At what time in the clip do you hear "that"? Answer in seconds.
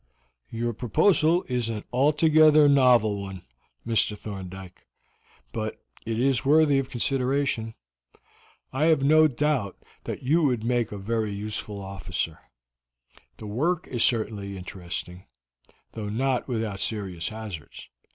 10.05-10.23